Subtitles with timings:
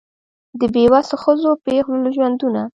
[0.59, 2.61] د بېوسو ښځو پېغلو له ژوندونه